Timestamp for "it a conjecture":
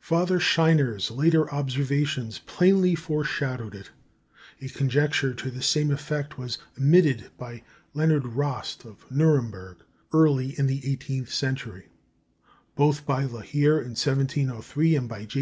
3.74-5.34